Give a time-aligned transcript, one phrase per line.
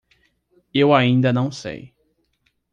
[0.73, 1.93] Eu ainda não sei